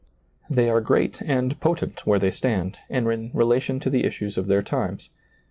[0.49, 4.47] They are great and potent where they stand and in relation to the issues of
[4.47, 5.11] their times.